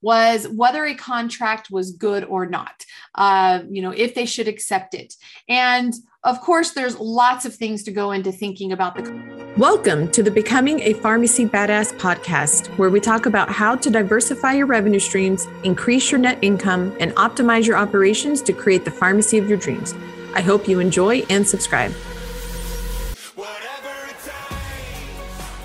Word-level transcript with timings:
was 0.00 0.46
whether 0.48 0.84
a 0.84 0.94
contract 0.94 1.70
was 1.70 1.90
good 1.90 2.24
or 2.24 2.46
not, 2.46 2.84
uh, 3.16 3.60
you 3.68 3.82
know, 3.82 3.90
if 3.90 4.14
they 4.14 4.26
should 4.26 4.46
accept 4.46 4.94
it. 4.94 5.14
And 5.48 5.92
of 6.22 6.40
course, 6.40 6.70
there's 6.70 6.98
lots 6.98 7.44
of 7.44 7.54
things 7.54 7.82
to 7.84 7.90
go 7.90 8.12
into 8.12 8.30
thinking 8.30 8.72
about 8.72 8.94
the. 8.94 9.38
Welcome 9.56 10.08
to 10.12 10.22
the 10.22 10.30
Becoming 10.30 10.80
a 10.80 10.92
Pharmacy 10.92 11.46
Badass 11.46 11.92
podcast, 11.98 12.68
where 12.78 12.90
we 12.90 13.00
talk 13.00 13.26
about 13.26 13.48
how 13.48 13.74
to 13.74 13.90
diversify 13.90 14.52
your 14.52 14.66
revenue 14.66 15.00
streams, 15.00 15.48
increase 15.64 16.12
your 16.12 16.20
net 16.20 16.38
income, 16.42 16.96
and 17.00 17.10
optimize 17.16 17.66
your 17.66 17.76
operations 17.76 18.40
to 18.42 18.52
create 18.52 18.84
the 18.84 18.90
pharmacy 18.92 19.36
of 19.36 19.48
your 19.48 19.58
dreams. 19.58 19.96
I 20.34 20.42
hope 20.42 20.68
you 20.68 20.78
enjoy 20.78 21.24
and 21.28 21.46
subscribe. 21.46 21.92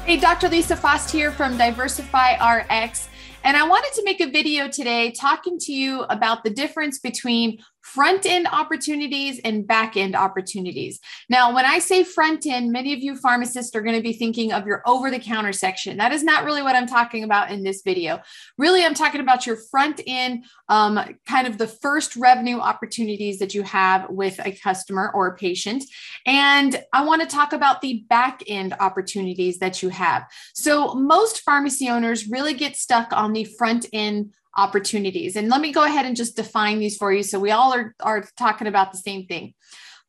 Hey, 0.06 0.18
Dr. 0.18 0.50
Lisa 0.50 0.76
Faast 0.76 1.12
here 1.12 1.32
from 1.32 1.56
Diversify 1.56 2.34
RX. 2.36 3.10
And 3.44 3.58
I 3.58 3.68
wanted 3.68 3.92
to 3.96 4.04
make 4.06 4.22
a 4.22 4.30
video 4.30 4.70
today 4.70 5.12
talking 5.12 5.60
to 5.60 5.74
you 5.74 6.04
about 6.04 6.44
the 6.46 6.50
difference 6.50 7.00
between 7.00 7.60
front 7.94 8.26
end 8.26 8.48
opportunities 8.52 9.40
and 9.44 9.68
back 9.68 9.96
end 9.96 10.16
opportunities. 10.16 11.00
Now, 11.30 11.54
when 11.54 11.66
I 11.66 11.78
say 11.78 12.04
front 12.04 12.46
end, 12.48 12.72
many 12.72 12.94
of 12.94 13.00
you 13.00 13.16
pharmacists 13.16 13.76
are 13.76 13.82
going 13.82 13.96
to 13.96 14.02
be 14.02 14.14
thinking 14.14 14.52
of 14.52 14.66
your 14.66 14.82
over 14.88 15.12
the 15.12 15.20
counter 15.20 15.54
section. 15.54 15.98
That 15.98 16.12
is 16.12 16.24
not 16.24 16.44
really 16.44 16.64
what 16.64 16.76
I'm 16.76 16.88
talking 16.88 17.24
about 17.24 17.52
in 17.52 17.64
this 17.64 17.84
video. 17.84 18.22
Really, 18.58 18.84
I'm 18.84 18.96
talking 18.96 19.22
about 19.22 19.46
your 19.46 19.58
front 19.70 20.02
end, 20.08 20.46
um, 20.70 21.00
kind 21.28 21.46
of 21.46 21.58
the 21.60 21.68
first 21.68 22.16
revenue 22.16 22.58
opportunities 22.58 23.38
that 23.40 23.54
you 23.54 23.62
have 23.64 24.10
with 24.10 24.40
a 24.44 24.52
customer 24.52 25.12
or 25.14 25.28
a 25.28 25.36
patient. 25.36 25.84
And 26.26 26.82
I 26.94 27.06
want 27.06 27.22
to 27.22 27.28
talk 27.28 27.54
about 27.54 27.82
the 27.82 28.06
back 28.10 28.42
end 28.48 28.74
opportunities 28.80 29.60
that 29.60 29.84
you 29.84 29.90
have. 29.90 30.24
So, 30.56 30.96
most 30.96 31.42
pharmacy 31.42 31.90
owners 31.90 32.28
really 32.28 32.56
get 32.56 32.76
stuck 32.76 33.14
on 33.14 33.34
the 33.34 33.44
front 33.44 33.86
end 33.94 34.34
opportunities. 34.56 35.36
And 35.36 35.50
let 35.50 35.62
me 35.62 35.72
go 35.72 35.84
ahead 35.84 36.06
and 36.06 36.16
just 36.16 36.36
define 36.36 36.80
these 36.80 36.98
for 36.98 37.12
you 37.12 37.24
so 37.24 37.40
we 37.40 37.52
all 37.52 37.74
are, 37.74 37.96
are 38.02 38.26
talking 38.38 38.68
about 38.68 38.92
the 38.92 38.98
same 38.98 39.26
thing. 39.26 39.54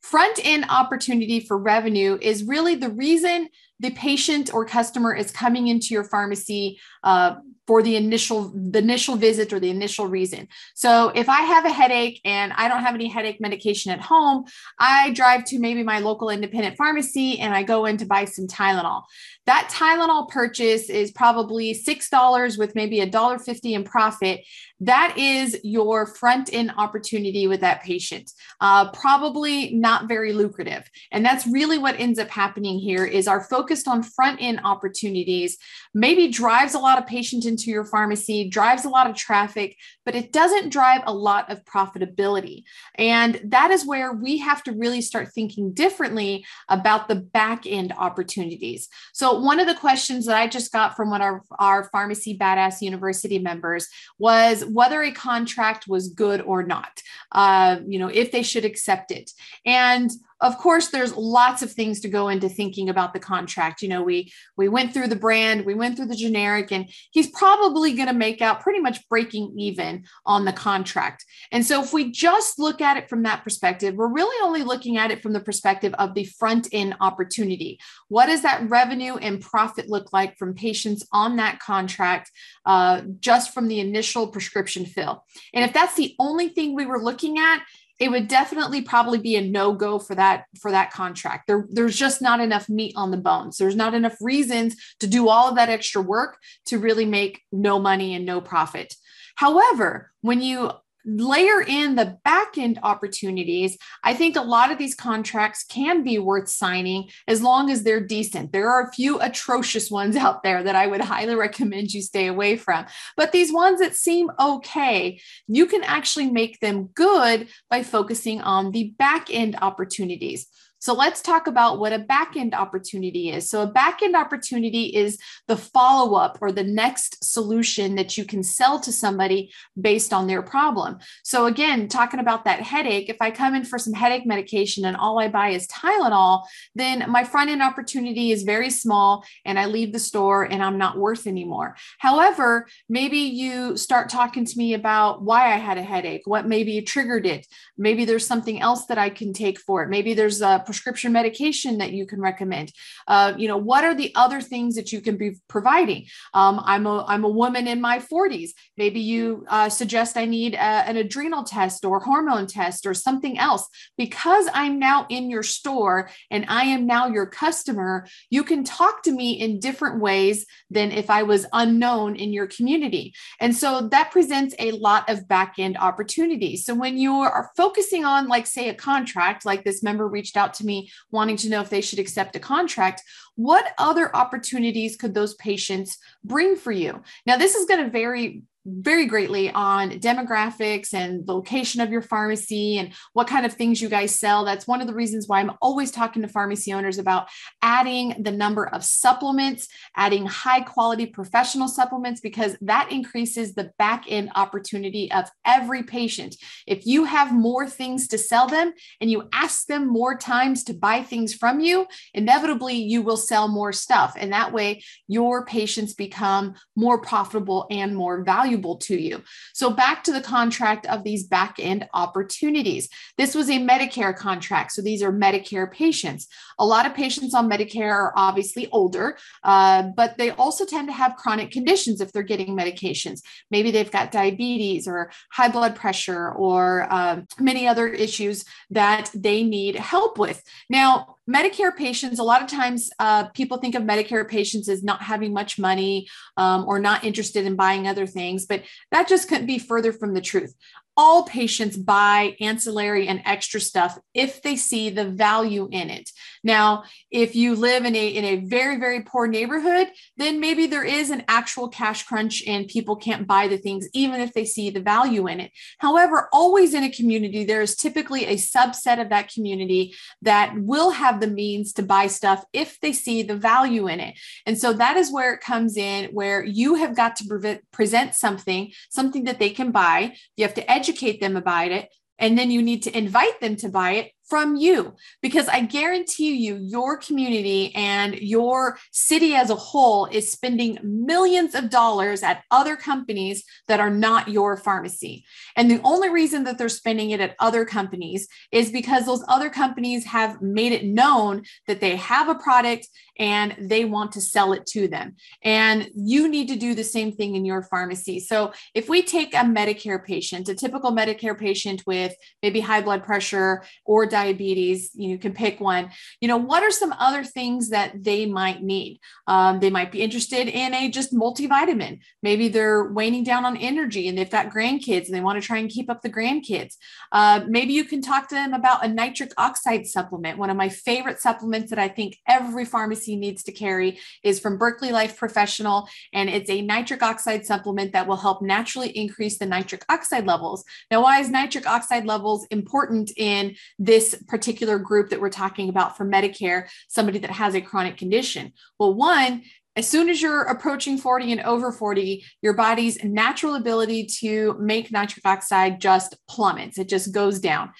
Front 0.01 0.39
end 0.43 0.65
opportunity 0.69 1.39
for 1.39 1.57
revenue 1.57 2.19
is 2.21 2.43
really 2.43 2.75
the 2.75 2.91
reason 2.91 3.49
the 3.79 3.89
patient 3.91 4.53
or 4.53 4.63
customer 4.63 5.13
is 5.13 5.31
coming 5.31 5.67
into 5.67 5.93
your 5.93 6.03
pharmacy 6.03 6.79
uh, 7.05 7.35
for 7.67 7.81
the 7.81 7.95
initial 7.95 8.51
the 8.53 8.79
initial 8.79 9.15
visit 9.15 9.51
or 9.51 9.59
the 9.59 9.69
initial 9.69 10.07
reason. 10.07 10.47
So 10.75 11.09
if 11.15 11.29
I 11.29 11.41
have 11.41 11.65
a 11.65 11.71
headache 11.71 12.21
and 12.23 12.53
I 12.53 12.67
don't 12.67 12.83
have 12.83 12.93
any 12.93 13.07
headache 13.07 13.41
medication 13.41 13.91
at 13.91 14.01
home, 14.01 14.45
I 14.79 15.11
drive 15.11 15.45
to 15.45 15.59
maybe 15.59 15.81
my 15.81 15.99
local 15.99 16.29
independent 16.29 16.77
pharmacy 16.77 17.39
and 17.39 17.55
I 17.55 17.63
go 17.63 17.85
in 17.85 17.97
to 17.97 18.05
buy 18.05 18.25
some 18.25 18.47
Tylenol. 18.47 19.03
That 19.45 19.69
Tylenol 19.71 20.27
purchase 20.29 20.89
is 20.89 21.11
probably 21.11 21.73
$6 21.73 22.57
with 22.57 22.73
maybe 22.73 22.99
a 22.99 23.05
dollar 23.05 23.37
50 23.37 23.75
in 23.75 23.83
profit. 23.83 24.41
That 24.79 25.15
is 25.17 25.57
your 25.63 26.07
front 26.07 26.49
end 26.51 26.71
opportunity 26.77 27.47
with 27.47 27.61
that 27.61 27.83
patient. 27.83 28.31
Uh, 28.59 28.91
probably 28.91 29.73
not 29.73 30.07
very 30.07 30.33
lucrative. 30.33 30.89
And 31.11 31.23
that's 31.23 31.45
really 31.47 31.77
what 31.77 31.99
ends 31.99 32.17
up 32.17 32.29
happening 32.29 32.79
here 32.79 33.05
is 33.05 33.27
our 33.27 33.41
focus 33.41 33.87
on 33.87 34.01
front 34.03 34.41
end 34.41 34.61
opportunities 34.63 35.57
maybe 35.93 36.27
drives 36.27 36.73
a 36.73 36.79
lot 36.79 36.94
of 36.97 37.07
patients 37.07 37.45
into 37.45 37.69
your 37.69 37.85
pharmacy, 37.85 38.47
drives 38.49 38.85
a 38.85 38.89
lot 38.89 39.09
of 39.09 39.15
traffic, 39.15 39.77
but 40.05 40.15
it 40.15 40.31
doesn't 40.31 40.69
drive 40.69 41.01
a 41.05 41.13
lot 41.13 41.51
of 41.51 41.63
profitability. 41.65 42.63
And 42.95 43.39
that 43.45 43.71
is 43.71 43.85
where 43.85 44.13
we 44.13 44.37
have 44.39 44.63
to 44.63 44.71
really 44.71 45.01
start 45.01 45.31
thinking 45.33 45.73
differently 45.73 46.45
about 46.69 47.07
the 47.07 47.15
back 47.15 47.65
end 47.65 47.93
opportunities. 47.97 48.89
So, 49.13 49.39
one 49.39 49.59
of 49.59 49.67
the 49.67 49.75
questions 49.75 50.25
that 50.25 50.37
I 50.37 50.47
just 50.47 50.71
got 50.71 50.95
from 50.95 51.09
one 51.09 51.21
of 51.21 51.41
our 51.59 51.85
Pharmacy 51.85 52.37
Badass 52.37 52.81
University 52.81 53.39
members 53.39 53.87
was 54.17 54.63
whether 54.65 55.01
a 55.01 55.11
contract 55.11 55.87
was 55.87 56.09
good 56.09 56.41
or 56.41 56.63
not, 56.63 57.01
uh, 57.31 57.77
you 57.87 57.99
know, 57.99 58.07
if 58.07 58.31
they 58.31 58.43
should 58.43 58.65
accept 58.65 59.11
it. 59.11 59.31
And 59.65 60.09
of 60.41 60.57
course 60.57 60.89
there's 60.89 61.15
lots 61.15 61.61
of 61.61 61.71
things 61.71 62.01
to 62.01 62.09
go 62.09 62.27
into 62.27 62.49
thinking 62.49 62.89
about 62.89 63.13
the 63.13 63.19
contract. 63.19 63.81
You 63.81 63.89
know 63.89 64.03
we 64.03 64.31
we 64.57 64.67
went 64.67 64.93
through 64.93 65.07
the 65.07 65.15
brand 65.15 65.65
we 65.65 65.73
went 65.73 65.95
through 65.95 66.07
the 66.07 66.15
generic 66.15 66.71
and 66.71 66.89
he's 67.11 67.29
probably 67.31 67.93
going 67.93 68.07
to 68.07 68.13
make 68.13 68.41
out 68.41 68.61
pretty 68.61 68.79
much 68.79 69.07
breaking 69.09 69.53
even 69.57 70.03
on 70.25 70.45
the 70.45 70.53
contract. 70.53 71.25
And 71.51 71.65
so 71.65 71.81
if 71.81 71.93
we 71.93 72.11
just 72.11 72.59
look 72.59 72.81
at 72.81 72.97
it 72.97 73.09
from 73.09 73.23
that 73.23 73.43
perspective 73.43 73.95
we're 73.95 74.07
really 74.07 74.37
only 74.43 74.63
looking 74.63 74.97
at 74.97 75.11
it 75.11 75.21
from 75.21 75.33
the 75.33 75.39
perspective 75.39 75.93
of 75.95 76.13
the 76.13 76.25
front 76.25 76.67
end 76.71 76.95
opportunity. 76.99 77.79
What 78.09 78.27
does 78.27 78.41
that 78.41 78.69
revenue 78.69 79.15
and 79.15 79.41
profit 79.41 79.89
look 79.89 80.11
like 80.13 80.37
from 80.37 80.53
patients 80.53 81.05
on 81.11 81.37
that 81.37 81.59
contract 81.59 82.31
uh, 82.65 83.01
just 83.19 83.53
from 83.53 83.67
the 83.67 83.79
initial 83.79 84.27
prescription 84.27 84.85
fill? 84.85 85.23
And 85.53 85.63
if 85.63 85.73
that's 85.73 85.95
the 85.95 86.15
only 86.19 86.49
thing 86.49 86.75
we 86.75 86.85
were 86.85 87.01
looking 87.01 87.37
at 87.39 87.61
it 87.99 88.11
would 88.11 88.27
definitely 88.27 88.81
probably 88.81 89.19
be 89.19 89.35
a 89.35 89.41
no-go 89.41 89.99
for 89.99 90.15
that 90.15 90.45
for 90.59 90.71
that 90.71 90.91
contract. 90.91 91.47
There, 91.47 91.65
there's 91.69 91.95
just 91.95 92.21
not 92.21 92.39
enough 92.39 92.67
meat 92.67 92.93
on 92.95 93.11
the 93.11 93.17
bones. 93.17 93.57
There's 93.57 93.75
not 93.75 93.93
enough 93.93 94.17
reasons 94.19 94.75
to 94.99 95.07
do 95.07 95.29
all 95.29 95.49
of 95.49 95.55
that 95.55 95.69
extra 95.69 96.01
work 96.01 96.37
to 96.67 96.77
really 96.77 97.05
make 97.05 97.41
no 97.51 97.79
money 97.79 98.13
and 98.13 98.25
no 98.25 98.41
profit. 98.41 98.95
However, 99.35 100.11
when 100.21 100.41
you 100.41 100.71
layer 101.05 101.61
in 101.61 101.95
the 101.95 102.17
back 102.23 102.57
end 102.57 102.79
opportunities, 102.83 103.77
I 104.03 104.13
think 104.13 104.35
a 104.35 104.41
lot 104.41 104.71
of 104.71 104.77
these 104.77 104.95
contracts 104.95 105.63
can 105.63 106.03
be 106.03 106.19
worth 106.19 106.49
signing 106.49 107.09
as 107.27 107.41
long 107.41 107.69
as 107.69 107.83
they're 107.83 108.05
decent. 108.05 108.51
There 108.51 108.69
are 108.69 108.87
a 108.87 108.91
few 108.91 109.19
atrocious 109.19 109.91
ones 109.91 110.15
out 110.15 110.43
there 110.43 110.63
that 110.63 110.75
I 110.75 110.87
would 110.87 111.01
highly 111.01 111.35
recommend 111.35 111.93
you 111.93 112.01
stay 112.01 112.27
away 112.27 112.57
from. 112.57 112.85
But 113.15 113.31
these 113.31 113.53
ones 113.53 113.79
that 113.79 113.95
seem 113.95 114.29
okay, 114.39 115.19
you 115.47 115.65
can 115.65 115.83
actually 115.83 116.31
make 116.31 116.59
them 116.59 116.89
good 116.93 117.47
by 117.69 117.83
focusing 117.83 118.41
on 118.41 118.71
the 118.71 118.93
back 118.97 119.27
end 119.31 119.57
opportunities. 119.61 120.47
So 120.85 120.93
let's 120.93 121.23
talk 121.23 121.47
about 121.47 121.79
what 121.79 121.93
a 121.93 121.97
backend 121.97 122.53
opportunity 122.53 123.31
is. 123.31 123.49
So 123.49 123.63
a 123.63 123.71
backend 123.71 124.13
opportunity 124.13 124.95
is 124.95 125.17
the 125.47 125.57
follow 125.57 126.15
up 126.15 126.37
or 126.41 126.51
the 126.51 126.63
next 126.63 127.23
solution 127.23 127.95
that 127.95 128.19
you 128.19 128.23
can 128.23 128.43
sell 128.43 128.79
to 128.81 128.91
somebody 128.91 129.51
based 129.81 130.13
on 130.13 130.27
their 130.27 130.43
problem. 130.43 130.99
So 131.23 131.47
again, 131.47 131.87
talking 131.87 132.19
about 132.19 132.45
that 132.45 132.61
headache, 132.61 133.09
if 133.09 133.17
I 133.19 133.31
come 133.31 133.55
in 133.55 133.65
for 133.65 133.79
some 133.79 133.93
headache 133.93 134.27
medication 134.27 134.85
and 134.85 134.95
all 134.95 135.19
I 135.19 135.27
buy 135.27 135.49
is 135.49 135.65
Tylenol, 135.69 136.43
then 136.75 137.09
my 137.09 137.23
front 137.23 137.49
end 137.49 137.63
opportunity 137.63 138.31
is 138.31 138.43
very 138.43 138.69
small 138.69 139.25
and 139.43 139.57
I 139.57 139.65
leave 139.65 139.91
the 139.91 139.97
store 139.97 140.43
and 140.43 140.61
I'm 140.61 140.77
not 140.77 140.99
worth 140.99 141.25
anymore. 141.25 141.75
However, 141.97 142.67
maybe 142.87 143.17
you 143.17 143.75
start 143.75 144.09
talking 144.09 144.45
to 144.45 144.55
me 144.55 144.75
about 144.75 145.23
why 145.23 145.51
I 145.51 145.57
had 145.57 145.79
a 145.79 145.81
headache, 145.81 146.21
what 146.25 146.47
maybe 146.47 146.79
triggered 146.83 147.25
it. 147.25 147.47
Maybe 147.75 148.05
there's 148.05 148.27
something 148.27 148.61
else 148.61 148.85
that 148.85 148.99
I 148.99 149.09
can 149.09 149.33
take 149.33 149.59
for 149.59 149.81
it. 149.81 149.89
Maybe 149.89 150.13
there's 150.13 150.43
a 150.43 150.63
prescription 150.75 151.13
medication 151.13 151.77
that 151.77 151.93
you 151.93 152.05
can 152.05 152.19
recommend? 152.19 152.71
Uh, 153.07 153.33
you 153.37 153.47
know, 153.47 153.55
what 153.57 153.85
are 153.85 153.95
the 153.95 154.11
other 154.15 154.41
things 154.41 154.75
that 154.75 154.91
you 154.91 154.99
can 154.99 155.15
be 155.15 155.31
providing? 155.47 156.05
Um, 156.33 156.61
I'm 156.65 156.85
a 156.85 157.05
I'm 157.07 157.23
a 157.23 157.29
woman 157.29 157.65
in 157.67 157.79
my 157.79 157.99
40s. 157.99 158.49
Maybe 158.75 158.99
you 158.99 159.45
uh, 159.47 159.69
suggest 159.69 160.17
I 160.17 160.25
need 160.25 160.53
a, 160.55 160.59
an 160.59 160.97
adrenal 160.97 161.43
test 161.43 161.85
or 161.85 161.99
hormone 161.99 162.47
test 162.47 162.85
or 162.85 162.93
something 162.93 163.37
else. 163.39 163.65
Because 163.97 164.47
I'm 164.53 164.77
now 164.77 165.05
in 165.09 165.29
your 165.29 165.43
store 165.43 166.09
and 166.29 166.45
I 166.49 166.63
am 166.65 166.85
now 166.85 167.07
your 167.07 167.25
customer, 167.25 168.05
you 168.29 168.43
can 168.43 168.65
talk 168.65 169.03
to 169.03 169.11
me 169.11 169.39
in 169.39 169.59
different 169.59 170.01
ways 170.01 170.45
than 170.69 170.91
if 170.91 171.09
I 171.09 171.23
was 171.23 171.45
unknown 171.53 172.17
in 172.17 172.33
your 172.33 172.47
community. 172.47 173.13
And 173.39 173.55
so 173.55 173.87
that 173.91 174.11
presents 174.11 174.53
a 174.59 174.71
lot 174.71 175.09
of 175.09 175.27
back 175.27 175.55
end 175.57 175.77
opportunities. 175.77 176.65
So 176.65 176.75
when 176.75 176.97
you 176.97 177.13
are 177.13 177.51
focusing 177.55 178.03
on, 178.03 178.27
like, 178.27 178.45
say, 178.45 178.67
a 178.67 178.73
contract, 178.73 179.45
like 179.45 179.63
this 179.63 179.81
member 179.81 180.07
reached 180.07 180.35
out 180.35 180.53
me 180.65 180.91
wanting 181.11 181.37
to 181.37 181.49
know 181.49 181.61
if 181.61 181.69
they 181.69 181.81
should 181.81 181.99
accept 181.99 182.35
a 182.35 182.39
contract, 182.39 183.01
what 183.35 183.73
other 183.77 184.15
opportunities 184.15 184.95
could 184.97 185.13
those 185.13 185.35
patients 185.35 185.97
bring 186.23 186.55
for 186.55 186.71
you? 186.71 187.01
Now, 187.25 187.37
this 187.37 187.55
is 187.55 187.65
going 187.65 187.83
to 187.83 187.91
vary 187.91 188.43
very 188.65 189.05
greatly 189.05 189.51
on 189.51 189.91
demographics 189.91 190.93
and 190.93 191.27
location 191.27 191.81
of 191.81 191.91
your 191.91 192.01
pharmacy 192.01 192.77
and 192.77 192.93
what 193.13 193.27
kind 193.27 193.45
of 193.45 193.53
things 193.53 193.79
you 193.79 193.87
guys 193.87 194.13
sell. 194.13 194.43
That's 194.43 194.67
one 194.67 194.81
of 194.81 194.87
the 194.87 194.93
reasons 194.93 195.27
why 195.27 195.39
I'm 195.39 195.51
always 195.61 195.91
talking 195.91 196.23
to 196.23 196.27
pharmacy 196.27 196.73
owners 196.73 196.97
about 196.97 197.27
adding 197.61 198.15
the 198.19 198.31
number 198.31 198.67
of 198.67 198.83
supplements, 198.83 199.67
adding 199.95 200.25
high 200.25 200.61
quality 200.61 201.05
professional 201.05 201.67
supplements, 201.67 202.21
because 202.21 202.57
that 202.61 202.91
increases 202.91 203.53
the 203.53 203.71
back 203.77 204.05
end 204.07 204.31
opportunity 204.33 205.11
of 205.11 205.29
every 205.45 205.83
patient. 205.83 206.35
If 206.65 206.87
you 206.87 207.03
have 207.03 207.31
more 207.31 207.69
things 207.69 208.07
to 208.07 208.17
sell 208.17 208.47
them 208.47 208.73
and 208.99 209.11
you 209.11 209.29
ask 209.31 209.67
them 209.67 209.87
more 209.87 210.17
times 210.17 210.63
to 210.63 210.73
buy 210.73 211.03
things 211.03 211.35
from 211.35 211.59
you, 211.59 211.85
inevitably 212.15 212.75
you 212.75 213.03
will 213.03 213.17
sell 213.17 213.47
more 213.47 213.71
stuff. 213.71 214.15
And 214.17 214.33
that 214.33 214.53
way 214.53 214.81
your 215.07 215.45
patients 215.45 215.93
become 215.93 216.55
more 216.75 216.99
profitable 216.99 217.67
and 217.69 217.95
more 217.95 218.23
valuable 218.23 218.54
valuable 218.55 218.77
to 218.77 218.99
you. 218.99 219.23
So, 219.53 219.69
back 219.69 220.03
to 220.05 220.13
the 220.13 220.21
contract 220.21 220.85
of 220.87 221.03
these 221.03 221.23
back 221.23 221.55
end 221.59 221.87
opportunities. 221.93 222.89
This 223.17 223.35
was 223.35 223.49
a 223.49 223.59
Medicare 223.59 224.15
contract. 224.15 224.71
So, 224.71 224.81
these 224.81 225.01
are 225.01 225.11
Medicare 225.11 225.71
patients. 225.71 226.27
A 226.59 226.65
lot 226.65 226.85
of 226.85 226.93
patients 226.93 227.33
on 227.33 227.49
Medicare 227.49 227.91
are 227.91 228.13
obviously 228.15 228.69
older, 228.71 229.17
uh, 229.43 229.83
but 229.95 230.17
they 230.17 230.31
also 230.31 230.65
tend 230.65 230.87
to 230.87 230.93
have 230.93 231.15
chronic 231.15 231.51
conditions 231.51 232.01
if 232.01 232.11
they're 232.11 232.23
getting 232.23 232.55
medications. 232.55 233.21
Maybe 233.51 233.71
they've 233.71 233.91
got 233.91 234.11
diabetes 234.11 234.87
or 234.87 235.11
high 235.31 235.49
blood 235.49 235.75
pressure 235.75 236.31
or 236.31 236.87
um, 236.89 237.27
many 237.39 237.67
other 237.67 237.87
issues 237.87 238.45
that 238.69 239.11
they 239.13 239.43
need 239.43 239.75
help 239.75 240.17
with. 240.17 240.41
Now, 240.69 241.14
Medicare 241.29 241.75
patients, 241.75 242.19
a 242.19 242.23
lot 242.23 242.41
of 242.41 242.47
times 242.47 242.89
uh, 242.99 243.25
people 243.29 243.57
think 243.57 243.73
of 243.73 243.83
Medicare 243.83 244.27
patients 244.27 244.69
as 244.69 244.83
not 244.83 245.01
having 245.01 245.33
much 245.33 245.57
money 245.57 246.07
um, 246.37 246.65
or 246.67 246.79
not 246.79 247.03
interested 247.03 247.45
in 247.45 247.55
buying 247.55 247.87
other 247.87 248.05
things, 248.05 248.45
but 248.45 248.61
that 248.91 249.07
just 249.07 249.27
couldn't 249.27 249.47
be 249.47 249.57
further 249.57 249.91
from 249.91 250.13
the 250.13 250.21
truth 250.21 250.53
all 250.97 251.23
patients 251.23 251.75
buy 251.75 252.35
ancillary 252.39 253.07
and 253.07 253.21
extra 253.25 253.59
stuff 253.59 253.97
if 254.13 254.41
they 254.41 254.55
see 254.55 254.89
the 254.89 255.05
value 255.05 255.67
in 255.71 255.89
it. 255.89 256.09
Now, 256.43 256.83
if 257.11 257.35
you 257.35 257.55
live 257.55 257.85
in 257.85 257.95
a 257.95 258.07
in 258.07 258.23
a 258.23 258.35
very 258.37 258.77
very 258.77 259.01
poor 259.01 259.27
neighborhood, 259.27 259.87
then 260.17 260.39
maybe 260.39 260.67
there 260.67 260.83
is 260.83 261.09
an 261.09 261.23
actual 261.27 261.67
cash 261.67 262.03
crunch 262.03 262.43
and 262.47 262.67
people 262.67 262.95
can't 262.95 263.27
buy 263.27 263.47
the 263.47 263.57
things 263.57 263.89
even 263.93 264.21
if 264.21 264.33
they 264.33 264.45
see 264.45 264.69
the 264.69 264.81
value 264.81 265.27
in 265.27 265.39
it. 265.39 265.51
However, 265.79 266.29
always 266.31 266.73
in 266.73 266.83
a 266.83 266.89
community 266.89 267.43
there 267.43 267.61
is 267.61 267.75
typically 267.75 268.25
a 268.25 268.35
subset 268.35 269.01
of 269.01 269.09
that 269.09 269.29
community 269.29 269.95
that 270.21 270.53
will 270.55 270.91
have 270.91 271.19
the 271.19 271.27
means 271.27 271.73
to 271.73 271.83
buy 271.83 272.07
stuff 272.07 272.45
if 272.53 272.79
they 272.79 272.93
see 272.93 273.21
the 273.23 273.35
value 273.35 273.87
in 273.87 273.99
it. 273.99 274.15
And 274.45 274.57
so 274.57 274.71
that 274.73 274.97
is 274.97 275.11
where 275.11 275.33
it 275.33 275.41
comes 275.41 275.75
in 275.77 276.05
where 276.11 276.43
you 276.43 276.75
have 276.75 276.95
got 276.95 277.15
to 277.17 277.25
pre- 277.27 277.59
present 277.71 278.15
something, 278.15 278.71
something 278.89 279.25
that 279.25 279.39
they 279.39 279.49
can 279.49 279.71
buy. 279.71 280.15
You 280.37 280.45
have 280.45 280.53
to 280.55 280.71
educate 280.71 280.84
educate 280.85 281.19
them 281.19 281.35
about 281.35 281.71
it 281.71 281.89
and 282.19 282.37
then 282.37 282.51
you 282.51 282.61
need 282.61 282.83
to 282.83 282.95
invite 282.95 283.39
them 283.41 283.55
to 283.55 283.69
buy 283.69 283.91
it 283.93 284.11
from 284.27 284.55
you 284.55 284.93
because 285.21 285.47
I 285.47 285.61
guarantee 285.61 286.35
you, 286.35 286.57
your 286.57 286.97
community 286.97 287.73
and 287.75 288.15
your 288.15 288.77
city 288.91 289.35
as 289.35 289.49
a 289.49 289.55
whole 289.55 290.05
is 290.07 290.31
spending 290.31 290.79
millions 290.83 291.53
of 291.55 291.69
dollars 291.69 292.23
at 292.23 292.43
other 292.51 292.75
companies 292.75 293.43
that 293.67 293.79
are 293.79 293.89
not 293.89 294.27
your 294.27 294.57
pharmacy. 294.57 295.25
And 295.55 295.69
the 295.69 295.81
only 295.83 296.09
reason 296.09 296.43
that 296.45 296.57
they're 296.57 296.69
spending 296.69 297.11
it 297.11 297.19
at 297.19 297.35
other 297.39 297.65
companies 297.65 298.27
is 298.51 298.71
because 298.71 299.05
those 299.05 299.23
other 299.27 299.49
companies 299.49 300.05
have 300.05 300.41
made 300.41 300.71
it 300.71 300.85
known 300.85 301.43
that 301.67 301.79
they 301.79 301.95
have 301.95 302.29
a 302.29 302.35
product 302.35 302.87
and 303.17 303.55
they 303.59 303.85
want 303.85 304.11
to 304.13 304.21
sell 304.21 304.53
it 304.53 304.65
to 304.65 304.87
them. 304.87 305.15
And 305.43 305.89
you 305.95 306.27
need 306.27 306.47
to 306.49 306.55
do 306.55 306.73
the 306.75 306.83
same 306.83 307.11
thing 307.11 307.35
in 307.35 307.45
your 307.45 307.63
pharmacy. 307.63 308.19
So 308.19 308.51
if 308.73 308.89
we 308.89 309.01
take 309.01 309.33
a 309.33 309.37
Medicare 309.37 310.03
patient, 310.03 310.49
a 310.49 310.55
typical 310.55 310.91
Medicare 310.91 311.37
patient 311.37 311.83
with 311.87 312.13
maybe 312.41 312.59
high 312.59 312.81
blood 312.81 313.03
pressure 313.03 313.63
or 313.85 314.05
diabetes, 314.19 314.91
you 314.93 315.17
can 315.17 315.33
pick 315.33 315.59
one. 315.59 315.91
You 316.21 316.27
know, 316.29 316.37
what 316.51 316.63
are 316.63 316.71
some 316.71 316.93
other 317.07 317.23
things 317.37 317.69
that 317.75 317.89
they 318.09 318.25
might 318.25 318.61
need? 318.63 318.99
Um, 319.27 319.59
they 319.59 319.69
might 319.77 319.91
be 319.91 320.01
interested 320.01 320.47
in 320.47 320.73
a 320.73 320.89
just 320.89 321.13
multivitamin. 321.13 321.99
Maybe 322.23 322.47
they're 322.47 322.85
waning 322.99 323.25
down 323.31 323.43
on 323.49 323.57
energy 323.57 324.07
and 324.07 324.17
they've 324.17 324.37
got 324.37 324.53
grandkids 324.55 325.05
and 325.05 325.15
they 325.15 325.25
want 325.27 325.37
to 325.41 325.45
try 325.45 325.57
and 325.57 325.69
keep 325.69 325.89
up 325.89 326.01
the 326.01 326.15
grandkids. 326.17 326.73
Uh, 327.11 327.41
maybe 327.57 327.73
you 327.73 327.83
can 327.83 328.01
talk 328.01 328.29
to 328.29 328.35
them 328.35 328.53
about 328.53 328.85
a 328.85 328.87
nitric 328.87 329.31
oxide 329.37 329.85
supplement. 329.85 330.37
One 330.37 330.49
of 330.49 330.57
my 330.57 330.69
favorite 330.69 331.19
supplements 331.19 331.69
that 331.71 331.79
I 331.79 331.89
think 331.97 332.17
every 332.37 332.65
pharmacy 332.65 333.15
needs 333.15 333.43
to 333.43 333.51
carry 333.51 333.99
is 334.23 334.39
from 334.39 334.57
Berkeley 334.57 334.91
Life 334.91 335.17
Professional, 335.17 335.77
and 336.13 336.29
it's 336.29 336.49
a 336.49 336.61
nitric 336.61 337.03
oxide 337.03 337.45
supplement 337.45 337.91
that 337.93 338.07
will 338.07 338.21
help 338.27 338.41
naturally 338.41 338.89
increase 339.03 339.37
the 339.37 339.45
nitric 339.45 339.83
oxide 339.89 340.25
levels. 340.25 340.63
Now, 340.91 341.03
why 341.03 341.19
is 341.19 341.29
nitric 341.29 341.67
oxide 341.67 342.05
levels 342.05 342.47
important 342.49 343.11
in 343.17 343.55
this 343.77 344.04
this 344.05 344.23
particular 344.27 344.77
group 344.77 345.09
that 345.09 345.21
we're 345.21 345.29
talking 345.29 345.69
about 345.69 345.97
for 345.97 346.05
Medicare, 346.05 346.67
somebody 346.87 347.19
that 347.19 347.31
has 347.31 347.55
a 347.55 347.61
chronic 347.61 347.97
condition? 347.97 348.53
Well, 348.79 348.93
one, 348.93 349.43
as 349.75 349.87
soon 349.87 350.09
as 350.09 350.21
you're 350.21 350.43
approaching 350.43 350.97
40 350.97 351.33
and 351.33 351.41
over 351.41 351.71
40, 351.71 352.23
your 352.41 352.53
body's 352.53 353.03
natural 353.03 353.55
ability 353.55 354.05
to 354.19 354.55
make 354.59 354.91
nitric 354.91 355.25
oxide 355.25 355.81
just 355.81 356.15
plummets, 356.29 356.77
it 356.77 356.87
just 356.87 357.13
goes 357.13 357.39
down. 357.39 357.71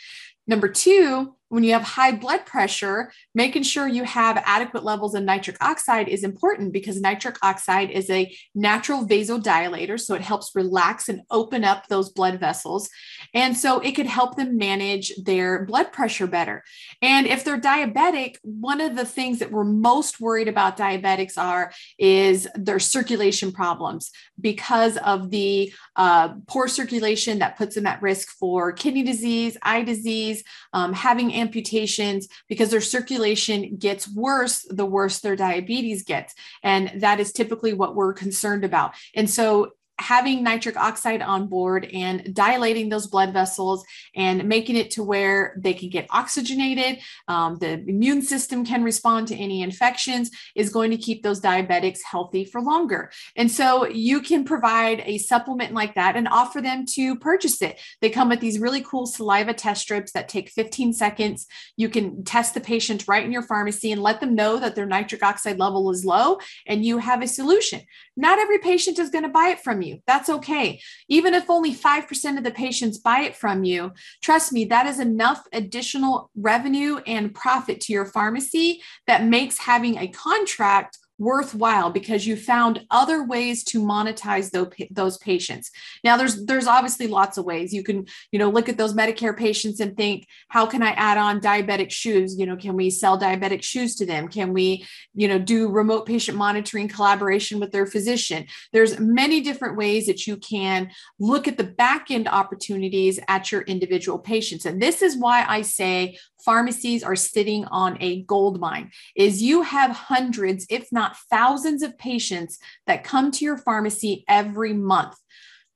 Number 0.47 0.67
two, 0.67 1.35
when 1.55 1.63
you 1.63 1.71
have 1.71 1.83
high 1.83 2.11
blood 2.11 2.45
pressure, 2.45 3.13
making 3.33 3.63
sure 3.63 3.87
you 3.87 4.03
have 4.03 4.43
adequate 4.45 4.83
levels 4.83 5.15
of 5.15 5.23
nitric 5.23 5.55
oxide 5.61 6.09
is 6.09 6.25
important 6.25 6.73
because 6.73 6.99
nitric 6.99 7.37
oxide 7.41 7.89
is 7.89 8.09
a 8.09 8.35
natural 8.53 9.07
vasodilator. 9.07 9.97
So 9.97 10.15
it 10.15 10.21
helps 10.21 10.51
relax 10.53 11.07
and 11.07 11.21
open 11.31 11.63
up 11.63 11.87
those 11.87 12.09
blood 12.09 12.41
vessels. 12.41 12.89
And 13.33 13.55
so 13.55 13.79
it 13.79 13.93
could 13.93 14.05
help 14.05 14.35
them 14.35 14.57
manage 14.57 15.15
their 15.15 15.63
blood 15.63 15.93
pressure 15.93 16.27
better. 16.27 16.61
And 17.01 17.25
if 17.25 17.45
they're 17.45 17.57
diabetic, 17.57 18.35
one 18.41 18.81
of 18.81 18.97
the 18.97 19.05
things 19.05 19.39
that 19.39 19.49
we're 19.49 19.63
most 19.63 20.19
worried 20.19 20.49
about 20.49 20.77
diabetics 20.77 21.37
are 21.37 21.71
is 21.97 22.49
their 22.55 22.79
circulation 22.79 23.53
problems 23.53 24.11
because 24.41 24.97
of 24.97 25.29
the 25.29 25.71
uh, 25.95 26.33
poor 26.47 26.67
circulation 26.67 27.39
that 27.39 27.57
puts 27.57 27.75
them 27.75 27.87
at 27.87 28.01
risk 28.01 28.27
for 28.37 28.73
kidney 28.73 29.03
disease, 29.03 29.55
eye 29.61 29.83
disease, 29.83 30.43
um, 30.73 30.91
having 30.91 31.31
amputations 31.45 32.27
because 32.47 32.69
their 32.69 32.81
circulation 32.81 33.77
gets 33.77 34.07
worse 34.07 34.65
the 34.69 34.85
worse 34.85 35.19
their 35.19 35.35
diabetes 35.35 36.03
gets. 36.03 36.33
And 36.63 37.01
that 37.01 37.19
is 37.19 37.31
typically 37.31 37.73
what 37.73 37.95
we're 37.95 38.13
concerned 38.13 38.63
about. 38.63 38.93
And 39.15 39.29
so 39.29 39.71
having 39.99 40.43
nitric 40.43 40.75
oxide 40.77 41.21
on 41.21 41.47
board 41.47 41.85
and 41.93 42.33
dilating 42.33 42.89
those 42.89 43.07
blood 43.07 43.31
vessels 43.31 43.85
and 44.15 44.47
making 44.47 44.75
it 44.75 44.91
to 44.91 45.03
where 45.03 45.55
they 45.57 45.73
can 45.73 45.89
get 45.89 46.07
oxygenated, 46.09 46.99
um, 47.27 47.57
the 47.57 47.73
immune 47.87 48.21
system 48.21 48.65
can 48.65 48.83
respond 48.83 49.27
to 49.27 49.35
any 49.35 49.61
infections, 49.61 50.29
is 50.55 50.69
going 50.69 50.91
to 50.91 50.97
keep 50.97 51.23
those 51.23 51.39
diabetics 51.39 51.99
healthy 52.03 52.43
for 52.43 52.61
longer. 52.61 53.11
And 53.35 53.49
so 53.49 53.87
you 53.87 54.21
can 54.21 54.43
provide 54.43 55.01
a 55.05 55.17
supplement 55.17 55.73
like 55.73 55.95
that 55.95 56.15
and 56.15 56.27
offer 56.27 56.61
them 56.61 56.85
to 56.95 57.15
purchase 57.17 57.61
it. 57.61 57.79
They 58.01 58.09
come 58.09 58.29
with 58.29 58.41
these 58.41 58.59
really 58.59 58.81
cool 58.81 59.05
saliva 59.05 59.53
test 59.53 59.81
strips 59.81 60.11
that 60.11 60.27
take 60.27 60.49
15 60.49 60.93
seconds. 60.93 61.47
You 61.77 61.89
can 61.89 62.23
test 62.23 62.53
the 62.53 62.61
patient 62.61 63.07
right 63.07 63.23
in 63.23 63.31
your 63.31 63.43
pharmacy 63.43 63.91
and 63.91 64.01
let 64.01 64.19
them 64.19 64.35
know 64.35 64.59
that 64.59 64.75
their 64.75 64.85
nitric 64.85 65.23
oxide 65.23 65.57
level 65.57 65.89
is 65.91 66.05
low, 66.05 66.39
and 66.67 66.83
you 66.83 66.97
have 66.97 67.21
a 67.21 67.27
solution. 67.27 67.81
Not 68.17 68.39
every 68.39 68.59
patient 68.59 68.99
is 68.99 69.09
going 69.09 69.23
to 69.23 69.29
buy 69.29 69.49
it 69.49 69.59
from 69.59 69.81
you. 69.81 69.84
That's 70.07 70.29
okay. 70.29 70.79
Even 71.07 71.33
if 71.33 71.49
only 71.49 71.73
5% 71.73 72.37
of 72.37 72.43
the 72.43 72.51
patients 72.51 72.97
buy 72.97 73.21
it 73.21 73.35
from 73.35 73.63
you, 73.63 73.91
trust 74.21 74.51
me, 74.51 74.65
that 74.65 74.85
is 74.85 74.99
enough 74.99 75.45
additional 75.53 76.29
revenue 76.35 76.97
and 77.07 77.33
profit 77.33 77.81
to 77.81 77.93
your 77.93 78.05
pharmacy 78.05 78.81
that 79.07 79.25
makes 79.25 79.57
having 79.57 79.97
a 79.97 80.07
contract 80.07 80.97
worthwhile 81.17 81.89
because 81.89 82.27
you 82.27 82.35
found 82.35 82.85
other 82.91 83.23
ways 83.23 83.63
to 83.63 83.79
monetize 83.79 84.51
those, 84.51 84.71
those 84.91 85.17
patients. 85.17 85.71
Now 86.03 86.17
there's 86.17 86.45
there's 86.45 86.67
obviously 86.67 87.07
lots 87.07 87.37
of 87.37 87.45
ways. 87.45 87.73
You 87.73 87.83
can 87.83 88.05
you 88.31 88.39
know 88.39 88.49
look 88.49 88.67
at 88.69 88.77
those 88.77 88.93
medicare 88.93 89.37
patients 89.37 89.79
and 89.79 89.95
think 89.95 90.27
how 90.49 90.65
can 90.65 90.83
i 90.83 90.91
add 90.91 91.17
on 91.17 91.39
diabetic 91.39 91.91
shoes? 91.91 92.37
You 92.37 92.45
know 92.45 92.57
can 92.57 92.75
we 92.75 92.89
sell 92.89 93.19
diabetic 93.19 93.63
shoes 93.63 93.95
to 93.95 94.05
them? 94.05 94.27
Can 94.27 94.53
we 94.53 94.85
you 95.13 95.27
know 95.27 95.39
do 95.39 95.69
remote 95.69 96.05
patient 96.05 96.37
monitoring 96.37 96.87
collaboration 96.87 97.59
with 97.59 97.71
their 97.71 97.85
physician? 97.85 98.45
There's 98.73 98.99
many 98.99 99.41
different 99.41 99.77
ways 99.77 100.07
that 100.07 100.27
you 100.27 100.37
can 100.37 100.91
look 101.19 101.47
at 101.47 101.57
the 101.57 101.63
back 101.63 102.11
end 102.11 102.27
opportunities 102.27 103.19
at 103.27 103.51
your 103.51 103.61
individual 103.61 104.19
patients. 104.19 104.65
And 104.65 104.81
this 104.81 105.01
is 105.01 105.17
why 105.17 105.45
i 105.47 105.61
say 105.61 106.17
pharmacies 106.45 107.03
are 107.03 107.15
sitting 107.15 107.65
on 107.65 107.97
a 107.99 108.21
gold 108.23 108.59
mine 108.59 108.91
is 109.15 109.41
you 109.41 109.63
have 109.63 109.91
hundreds 109.91 110.65
if 110.69 110.91
not 110.91 111.04
thousands 111.29 111.83
of 111.83 111.97
patients 111.97 112.59
that 112.87 113.03
come 113.03 113.31
to 113.31 113.45
your 113.45 113.57
pharmacy 113.57 114.23
every 114.27 114.73
month. 114.73 115.15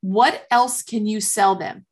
What 0.01 0.45
else 0.49 0.81
can 0.83 1.05
you 1.05 1.21
sell 1.21 1.55
them? 1.55 1.85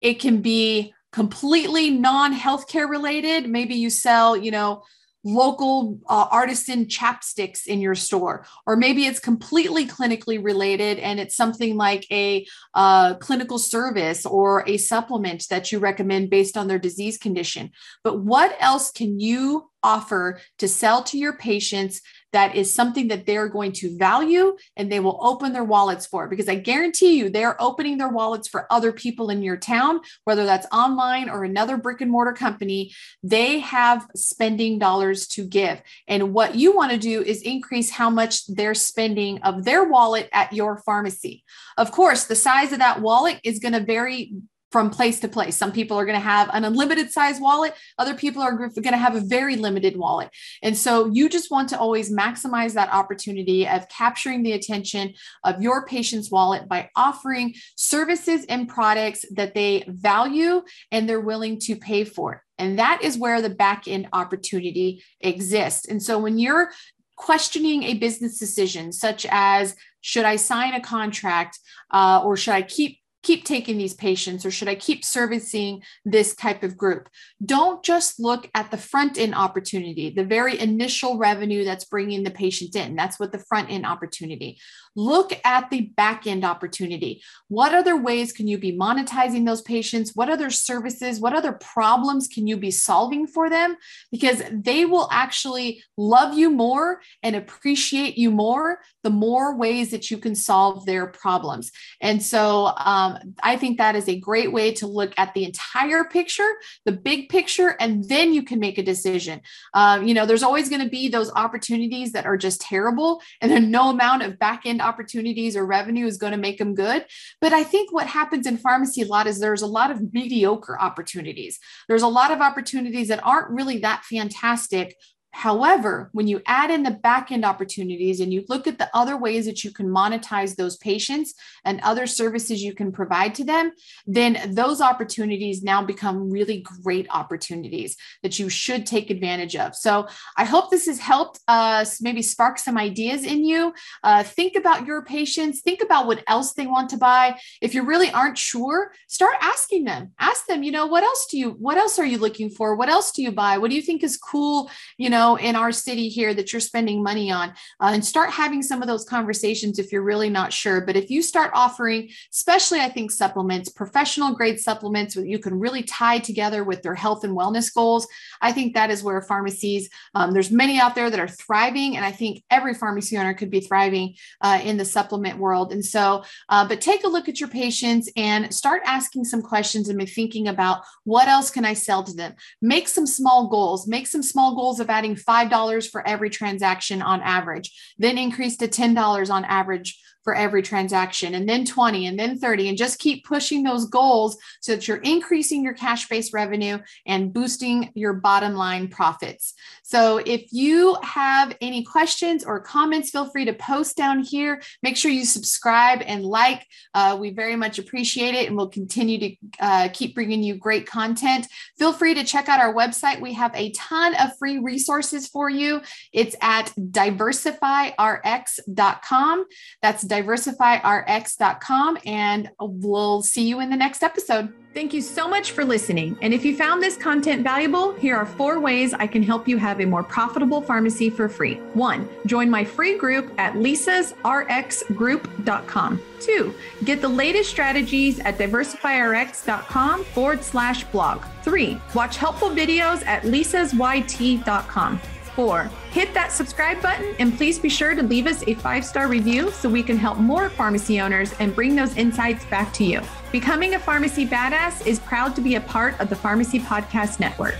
It 0.00 0.14
can 0.14 0.42
be 0.42 0.94
completely 1.12 1.90
non-healthcare 1.90 2.88
related. 2.88 3.48
Maybe 3.48 3.74
you 3.74 3.90
sell 3.90 4.36
you 4.36 4.50
know 4.50 4.82
local 5.24 6.00
uh, 6.08 6.26
artisan 6.30 6.86
chapsticks 6.86 7.66
in 7.66 7.80
your 7.80 7.94
store 7.94 8.44
or 8.66 8.76
maybe 8.76 9.06
it's 9.06 9.20
completely 9.20 9.86
clinically 9.86 10.42
related 10.42 10.98
and 10.98 11.20
it's 11.20 11.36
something 11.36 11.76
like 11.76 12.06
a 12.10 12.44
uh, 12.74 13.14
clinical 13.14 13.58
service 13.58 14.26
or 14.26 14.64
a 14.68 14.76
supplement 14.76 15.46
that 15.48 15.70
you 15.70 15.78
recommend 15.78 16.30
based 16.30 16.56
on 16.56 16.66
their 16.66 16.78
disease 16.78 17.18
condition. 17.18 17.70
But 18.02 18.20
what 18.20 18.56
else 18.58 18.90
can 18.90 19.20
you 19.20 19.70
offer 19.82 20.40
to 20.58 20.68
sell 20.68 21.02
to 21.04 21.18
your 21.18 21.34
patients 21.34 22.00
that 22.32 22.56
is 22.56 22.72
something 22.72 23.08
that 23.08 23.26
they're 23.26 23.48
going 23.48 23.72
to 23.72 23.96
value 23.96 24.56
and 24.76 24.90
they 24.90 25.00
will 25.00 25.18
open 25.20 25.52
their 25.52 25.64
wallets 25.64 26.06
for 26.06 26.28
because 26.28 26.48
I 26.48 26.54
guarantee 26.54 27.18
you 27.18 27.28
they're 27.28 27.60
opening 27.60 27.98
their 27.98 28.08
wallets 28.08 28.48
for 28.48 28.66
other 28.70 28.90
people 28.92 29.30
in 29.30 29.42
your 29.42 29.56
town, 29.56 30.00
whether 30.24 30.44
that's 30.44 30.66
online 30.72 31.28
or 31.28 31.44
another 31.44 31.76
brick 31.76 32.00
and 32.00 32.10
mortar 32.10 32.32
company. 32.32 32.92
They 33.22 33.60
have 33.60 34.06
spending 34.16 34.78
dollars 34.78 35.26
to 35.28 35.44
give. 35.44 35.82
And 36.08 36.32
what 36.32 36.54
you 36.54 36.74
want 36.74 36.92
to 36.92 36.98
do 36.98 37.22
is 37.22 37.42
increase 37.42 37.90
how 37.90 38.08
much 38.08 38.46
they're 38.46 38.74
spending 38.74 39.42
of 39.42 39.64
their 39.64 39.84
wallet 39.84 40.28
at 40.32 40.52
your 40.52 40.78
pharmacy. 40.78 41.44
Of 41.76 41.92
course, 41.92 42.24
the 42.24 42.36
size 42.36 42.72
of 42.72 42.78
that 42.78 43.02
wallet 43.02 43.40
is 43.44 43.58
going 43.58 43.74
to 43.74 43.80
vary 43.80 44.32
from 44.72 44.88
place 44.88 45.20
to 45.20 45.28
place. 45.28 45.56
Some 45.56 45.70
people 45.70 45.98
are 45.98 46.06
going 46.06 46.18
to 46.18 46.24
have 46.24 46.48
an 46.52 46.64
unlimited 46.64 47.12
size 47.12 47.38
wallet. 47.38 47.74
Other 47.98 48.14
people 48.14 48.42
are 48.42 48.56
going 48.56 48.82
to 48.82 48.96
have 48.96 49.14
a 49.14 49.20
very 49.20 49.56
limited 49.56 49.96
wallet. 49.96 50.30
And 50.62 50.76
so 50.76 51.06
you 51.06 51.28
just 51.28 51.50
want 51.50 51.68
to 51.68 51.78
always 51.78 52.10
maximize 52.10 52.72
that 52.72 52.92
opportunity 52.92 53.68
of 53.68 53.88
capturing 53.88 54.42
the 54.42 54.52
attention 54.52 55.12
of 55.44 55.60
your 55.60 55.86
patient's 55.86 56.30
wallet 56.30 56.68
by 56.68 56.88
offering 56.96 57.54
services 57.76 58.46
and 58.48 58.68
products 58.68 59.26
that 59.34 59.54
they 59.54 59.84
value 59.86 60.62
and 60.90 61.06
they're 61.06 61.20
willing 61.20 61.58
to 61.60 61.76
pay 61.76 62.04
for. 62.04 62.42
And 62.58 62.78
that 62.78 63.02
is 63.02 63.18
where 63.18 63.42
the 63.42 63.50
back 63.50 63.86
end 63.86 64.08
opportunity 64.12 65.02
exists. 65.20 65.86
And 65.86 66.02
so 66.02 66.18
when 66.18 66.38
you're 66.38 66.70
questioning 67.16 67.82
a 67.84 67.94
business 67.94 68.38
decision, 68.38 68.92
such 68.92 69.26
as 69.30 69.76
should 70.00 70.24
I 70.24 70.36
sign 70.36 70.74
a 70.74 70.80
contract 70.80 71.58
uh, 71.92 72.22
or 72.24 72.36
should 72.36 72.54
I 72.54 72.62
keep 72.62 72.98
keep 73.22 73.44
taking 73.44 73.78
these 73.78 73.94
patients 73.94 74.44
or 74.44 74.50
should 74.50 74.68
I 74.68 74.74
keep 74.74 75.04
servicing 75.04 75.82
this 76.04 76.34
type 76.34 76.62
of 76.62 76.76
group? 76.76 77.08
Don't 77.44 77.82
just 77.84 78.18
look 78.18 78.50
at 78.54 78.70
the 78.70 78.76
front 78.76 79.18
end 79.18 79.34
opportunity, 79.34 80.10
the 80.10 80.24
very 80.24 80.58
initial 80.58 81.18
revenue 81.18 81.64
that's 81.64 81.84
bringing 81.84 82.24
the 82.24 82.30
patient 82.30 82.74
in. 82.76 82.96
That's 82.96 83.18
what 83.18 83.32
the 83.32 83.38
front 83.38 83.70
end 83.70 83.86
opportunity. 83.86 84.58
Look 84.94 85.32
at 85.44 85.70
the 85.70 85.82
back 85.96 86.26
end 86.26 86.44
opportunity. 86.44 87.22
What 87.48 87.74
other 87.74 87.96
ways 87.96 88.32
can 88.32 88.46
you 88.46 88.58
be 88.58 88.76
monetizing 88.76 89.46
those 89.46 89.62
patients? 89.62 90.12
What 90.14 90.28
other 90.28 90.50
services, 90.50 91.20
what 91.20 91.34
other 91.34 91.52
problems 91.52 92.28
can 92.28 92.46
you 92.46 92.56
be 92.56 92.70
solving 92.70 93.26
for 93.26 93.48
them? 93.48 93.76
Because 94.10 94.42
they 94.50 94.84
will 94.84 95.08
actually 95.10 95.82
love 95.96 96.36
you 96.36 96.50
more 96.50 97.00
and 97.22 97.36
appreciate 97.36 98.18
you 98.18 98.30
more 98.30 98.80
the 99.02 99.10
more 99.10 99.56
ways 99.56 99.90
that 99.90 100.10
you 100.10 100.18
can 100.18 100.34
solve 100.34 100.86
their 100.86 101.06
problems. 101.06 101.72
And 102.00 102.22
so 102.22 102.72
um, 102.78 103.34
I 103.42 103.56
think 103.56 103.78
that 103.78 103.96
is 103.96 104.08
a 104.08 104.18
great 104.18 104.52
way 104.52 104.72
to 104.74 104.86
look 104.86 105.12
at 105.16 105.34
the 105.34 105.44
entire 105.44 106.04
picture, 106.04 106.48
the 106.84 106.92
big 106.92 107.28
picture, 107.28 107.76
and 107.80 108.08
then 108.08 108.32
you 108.32 108.42
can 108.42 108.60
make 108.60 108.78
a 108.78 108.82
decision. 108.82 109.40
Um, 109.74 110.06
you 110.06 110.14
know, 110.14 110.26
there's 110.26 110.42
always 110.42 110.68
going 110.68 110.82
to 110.82 110.88
be 110.88 111.08
those 111.08 111.32
opportunities 111.34 112.12
that 112.12 112.26
are 112.26 112.36
just 112.36 112.60
terrible, 112.60 113.20
and 113.40 113.50
then 113.50 113.70
no 113.70 113.90
amount 113.90 114.22
of 114.22 114.38
back 114.38 114.62
end 114.64 114.80
opportunities 114.82 115.56
or 115.56 115.64
revenue 115.64 116.06
is 116.06 116.18
going 116.18 116.32
to 116.32 116.38
make 116.38 116.58
them 116.58 116.74
good. 116.74 117.06
But 117.40 117.52
I 117.52 117.62
think 117.62 117.92
what 117.92 118.06
happens 118.06 118.46
in 118.46 118.58
pharmacy 118.58 119.02
a 119.02 119.06
lot 119.06 119.26
is 119.26 119.38
there's 119.38 119.62
a 119.62 119.66
lot 119.66 119.90
of 119.90 120.12
mediocre 120.12 120.78
opportunities. 120.80 121.58
There's 121.88 122.02
a 122.02 122.08
lot 122.08 122.30
of 122.30 122.40
opportunities 122.40 123.08
that 123.08 123.24
aren't 123.24 123.50
really 123.50 123.78
that 123.78 124.04
fantastic, 124.04 124.96
However, 125.32 126.10
when 126.12 126.28
you 126.28 126.42
add 126.46 126.70
in 126.70 126.82
the 126.82 126.90
back 126.90 127.32
end 127.32 127.44
opportunities 127.44 128.20
and 128.20 128.32
you 128.32 128.44
look 128.48 128.66
at 128.66 128.78
the 128.78 128.90
other 128.94 129.16
ways 129.16 129.46
that 129.46 129.64
you 129.64 129.72
can 129.72 129.88
monetize 129.88 130.54
those 130.54 130.76
patients 130.76 131.34
and 131.64 131.80
other 131.80 132.06
services 132.06 132.62
you 132.62 132.74
can 132.74 132.92
provide 132.92 133.34
to 133.36 133.44
them, 133.44 133.72
then 134.06 134.52
those 134.54 134.82
opportunities 134.82 135.62
now 135.62 135.82
become 135.82 136.30
really 136.30 136.64
great 136.82 137.06
opportunities 137.10 137.96
that 138.22 138.38
you 138.38 138.50
should 138.50 138.84
take 138.84 139.08
advantage 139.08 139.56
of. 139.56 139.74
So 139.74 140.06
I 140.36 140.44
hope 140.44 140.70
this 140.70 140.86
has 140.86 140.98
helped 140.98 141.40
uh, 141.48 141.84
maybe 142.02 142.20
spark 142.20 142.58
some 142.58 142.76
ideas 142.76 143.24
in 143.24 143.44
you. 143.44 143.72
Uh, 144.04 144.22
think 144.22 144.54
about 144.54 144.86
your 144.86 145.02
patients, 145.02 145.62
think 145.62 145.82
about 145.82 146.06
what 146.06 146.22
else 146.26 146.52
they 146.52 146.66
want 146.66 146.90
to 146.90 146.98
buy. 146.98 147.40
If 147.62 147.74
you 147.74 147.84
really 147.84 148.10
aren't 148.10 148.36
sure, 148.36 148.92
start 149.08 149.36
asking 149.40 149.84
them. 149.84 150.12
Ask 150.20 150.46
them, 150.46 150.62
you 150.62 150.72
know, 150.72 150.86
what 150.86 151.04
else 151.04 151.26
do 151.30 151.38
you, 151.38 151.52
what 151.52 151.78
else 151.78 151.98
are 151.98 152.06
you 152.06 152.18
looking 152.18 152.50
for? 152.50 152.76
What 152.76 152.90
else 152.90 153.12
do 153.12 153.22
you 153.22 153.32
buy? 153.32 153.56
What 153.56 153.70
do 153.70 153.76
you 153.76 153.82
think 153.82 154.04
is 154.04 154.18
cool? 154.18 154.70
You 154.98 155.08
know, 155.08 155.21
know 155.22 155.36
in 155.36 155.56
our 155.56 155.72
city 155.72 156.08
here 156.08 156.34
that 156.34 156.52
you're 156.52 156.60
spending 156.60 157.02
money 157.02 157.30
on 157.30 157.50
uh, 157.80 157.90
and 157.94 158.04
start 158.04 158.30
having 158.30 158.62
some 158.62 158.82
of 158.82 158.88
those 158.88 159.04
conversations 159.04 159.78
if 159.78 159.92
you're 159.92 160.02
really 160.02 160.30
not 160.30 160.52
sure. 160.52 160.80
But 160.80 160.96
if 160.96 161.10
you 161.10 161.22
start 161.22 161.50
offering 161.54 162.10
especially 162.32 162.80
i 162.80 162.88
think 162.88 163.10
supplements 163.10 163.68
professional 163.68 164.34
grade 164.34 164.58
supplements 164.58 165.14
that 165.14 165.26
you 165.26 165.38
can 165.38 165.58
really 165.58 165.82
tie 165.82 166.18
together 166.18 166.64
with 166.64 166.82
their 166.82 166.94
health 166.94 167.24
and 167.24 167.36
wellness 167.36 167.72
goals 167.72 168.06
i 168.40 168.50
think 168.52 168.74
that 168.74 168.90
is 168.90 169.02
where 169.02 169.20
pharmacies 169.22 169.88
um, 170.14 170.32
there's 170.32 170.50
many 170.50 170.78
out 170.78 170.94
there 170.94 171.10
that 171.10 171.20
are 171.20 171.28
thriving 171.28 171.96
and 171.96 172.04
i 172.04 172.10
think 172.10 172.42
every 172.50 172.74
pharmacy 172.74 173.16
owner 173.16 173.34
could 173.34 173.50
be 173.50 173.60
thriving 173.60 174.14
uh, 174.40 174.60
in 174.64 174.76
the 174.76 174.84
supplement 174.84 175.38
world. 175.38 175.72
And 175.72 175.84
so 175.84 176.24
uh, 176.48 176.66
but 176.66 176.80
take 176.80 177.04
a 177.04 177.08
look 177.08 177.28
at 177.28 177.40
your 177.40 177.48
patients 177.48 178.10
and 178.16 178.52
start 178.52 178.82
asking 178.84 179.24
some 179.24 179.42
questions 179.42 179.88
and 179.88 179.98
be 179.98 180.06
thinking 180.06 180.48
about 180.48 180.82
what 181.04 181.28
else 181.28 181.50
can 181.50 181.64
i 181.64 181.74
sell 181.74 182.02
to 182.02 182.14
them? 182.14 182.34
Make 182.60 182.88
some 182.88 183.06
small 183.06 183.48
goals 183.48 183.86
make 183.86 184.06
some 184.06 184.22
small 184.22 184.54
goals 184.54 184.80
of 184.80 184.90
adding 184.90 185.11
$5 185.16 185.90
for 185.90 186.06
every 186.06 186.30
transaction 186.30 187.02
on 187.02 187.20
average, 187.20 187.72
then 187.98 188.18
increase 188.18 188.56
to 188.58 188.68
$10 188.68 189.30
on 189.30 189.44
average 189.44 190.00
for 190.22 190.34
every 190.34 190.62
transaction, 190.62 191.34
and 191.34 191.48
then 191.48 191.64
20, 191.64 192.06
and 192.06 192.18
then 192.18 192.38
30, 192.38 192.68
and 192.68 192.78
just 192.78 192.98
keep 192.98 193.24
pushing 193.24 193.62
those 193.62 193.86
goals 193.86 194.36
so 194.60 194.72
that 194.72 194.86
you're 194.86 194.98
increasing 194.98 195.64
your 195.64 195.74
cash 195.74 196.08
based 196.08 196.32
revenue 196.32 196.78
and 197.06 197.32
boosting 197.32 197.90
your 197.94 198.12
bottom 198.12 198.54
line 198.54 198.88
profits. 198.88 199.54
So, 199.82 200.18
if 200.18 200.52
you 200.52 200.96
have 201.02 201.56
any 201.60 201.84
questions 201.84 202.44
or 202.44 202.60
comments, 202.60 203.10
feel 203.10 203.30
free 203.30 203.44
to 203.44 203.52
post 203.52 203.96
down 203.96 204.20
here. 204.20 204.62
Make 204.82 204.96
sure 204.96 205.10
you 205.10 205.24
subscribe 205.24 206.02
and 206.06 206.24
like. 206.24 206.66
Uh, 206.94 207.16
we 207.20 207.30
very 207.30 207.56
much 207.56 207.78
appreciate 207.78 208.34
it, 208.34 208.48
and 208.48 208.56
we'll 208.56 208.68
continue 208.68 209.18
to 209.18 209.36
uh, 209.60 209.88
keep 209.92 210.14
bringing 210.14 210.42
you 210.42 210.54
great 210.54 210.86
content. 210.86 211.46
Feel 211.78 211.92
free 211.92 212.14
to 212.14 212.24
check 212.24 212.48
out 212.48 212.60
our 212.60 212.74
website. 212.74 213.20
We 213.20 213.34
have 213.34 213.54
a 213.54 213.70
ton 213.72 214.14
of 214.14 214.36
free 214.38 214.58
resources 214.58 215.28
for 215.28 215.50
you. 215.50 215.82
It's 216.12 216.36
at 216.40 216.72
diversifyrx.com. 216.78 219.44
That's 219.82 220.04
diversifyrx.com, 220.12 221.98
and 222.04 222.50
we'll 222.60 223.22
see 223.22 223.48
you 223.48 223.60
in 223.60 223.70
the 223.70 223.76
next 223.76 224.02
episode. 224.02 224.52
Thank 224.74 224.92
you 224.94 225.02
so 225.02 225.28
much 225.28 225.52
for 225.52 225.66
listening. 225.66 226.16
And 226.22 226.32
if 226.32 226.46
you 226.46 226.56
found 226.56 226.82
this 226.82 226.96
content 226.96 227.42
valuable, 227.42 227.92
here 227.94 228.16
are 228.16 228.24
four 228.24 228.58
ways 228.58 228.94
I 228.94 229.06
can 229.06 229.22
help 229.22 229.46
you 229.46 229.58
have 229.58 229.80
a 229.80 229.84
more 229.84 230.02
profitable 230.02 230.62
pharmacy 230.62 231.10
for 231.10 231.28
free. 231.28 231.56
One, 231.74 232.08
join 232.24 232.48
my 232.48 232.64
free 232.64 232.96
group 232.96 233.34
at 233.38 233.52
lisasrxgroup.com. 233.54 236.02
Two, 236.20 236.54
get 236.84 237.02
the 237.02 237.08
latest 237.08 237.50
strategies 237.50 238.18
at 238.20 238.38
diversifyrx.com 238.38 240.04
forward 240.04 240.42
slash 240.42 240.84
blog. 240.84 241.22
Three, 241.42 241.78
watch 241.94 242.16
helpful 242.16 242.48
videos 242.48 243.04
at 243.04 243.24
lisasyt.com. 243.24 245.00
Four, 245.34 245.70
hit 245.90 246.12
that 246.12 246.30
subscribe 246.30 246.82
button 246.82 247.14
and 247.18 247.36
please 247.36 247.58
be 247.58 247.70
sure 247.70 247.94
to 247.94 248.02
leave 248.02 248.26
us 248.26 248.44
a 248.46 248.54
five 248.54 248.84
star 248.84 249.08
review 249.08 249.50
so 249.50 249.68
we 249.68 249.82
can 249.82 249.96
help 249.96 250.18
more 250.18 250.50
pharmacy 250.50 251.00
owners 251.00 251.32
and 251.40 251.54
bring 251.54 251.74
those 251.74 251.96
insights 251.96 252.44
back 252.46 252.72
to 252.74 252.84
you. 252.84 253.00
Becoming 253.30 253.74
a 253.74 253.78
Pharmacy 253.78 254.26
Badass 254.26 254.86
is 254.86 255.00
proud 255.00 255.34
to 255.36 255.40
be 255.40 255.54
a 255.54 255.60
part 255.60 255.98
of 256.00 256.10
the 256.10 256.16
Pharmacy 256.16 256.60
Podcast 256.60 257.18
Network. 257.18 257.56